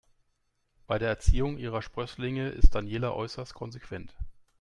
[0.87, 4.15] Bei der Erziehung ihrer Sprösslinge ist Daniela äußerst konsequent.